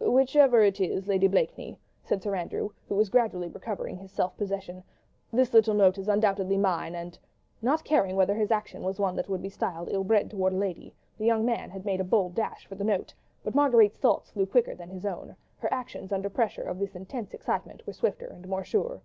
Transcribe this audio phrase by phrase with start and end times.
[0.00, 4.82] "Whichever it is, Lady Blakeney," said Sir Andrew, who was gradually recovering his self possession,
[5.32, 7.16] "this little note is undoubtedly mine, and..."
[7.62, 10.58] Not caring whether his action was one that would be styled ill bred towards a
[10.58, 14.32] lady, the young man had made a bold dash for the note; but Marguerite's thoughts
[14.32, 18.26] flew quicker than his own; her actions, under pressure of this intense excitement, were swifter
[18.26, 19.00] and more sure.